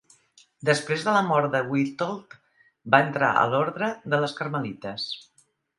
Després 0.69 1.03
de 1.07 1.13
la 1.17 1.21
mort 1.27 1.51
de 1.57 1.61
Witold, 1.73 2.35
va 2.95 3.03
entrar 3.09 3.33
a 3.45 3.47
l'ordre 3.53 3.95
de 4.15 4.25
les 4.27 4.39
Carmelites. 4.41 5.11